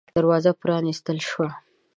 دروازه 0.15 0.51
پًرانيستل 0.59 1.17
شوه. 1.29 1.49